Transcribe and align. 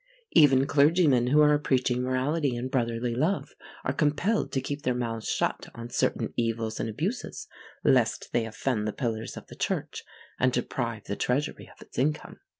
Even 0.31 0.65
clergymen 0.65 1.27
who 1.27 1.41
are 1.41 1.59
preaching 1.59 2.01
morality 2.01 2.57
and 2.57 2.71
brotherly 2.71 3.13
love 3.13 3.53
are 3.83 3.93
compelled 3.93 4.51
to 4.51 4.59
keep 4.59 4.81
their 4.81 4.95
mouths 4.95 5.27
shut 5.29 5.67
on 5.75 5.91
certain 5.91 6.33
evils 6.35 6.79
and 6.79 6.89
abuses, 6.89 7.47
lest 7.83 8.33
they 8.33 8.47
offend 8.47 8.87
the 8.87 8.93
pillars 8.93 9.37
of 9.37 9.45
the 9.45 9.55
church 9.55 10.03
and 10.39 10.51
deprive 10.51 11.03
the 11.03 11.15
treasury 11.15 11.69
of 11.71 11.79
its 11.85 11.99
income. 11.99 12.39